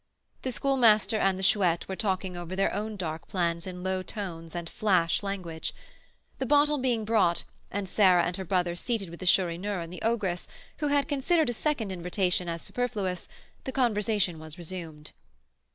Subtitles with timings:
[0.41, 4.55] The Schoolmaster and the Chouette were talking over their own dark plans in low tones
[4.55, 5.75] and "flash" language.
[6.39, 10.01] The bottle being brought, and Sarah and her brother seated with the Chourineur and the
[10.01, 13.29] ogress, who had considered a second invitation as superfluous,
[13.63, 15.11] the conversation was resumed.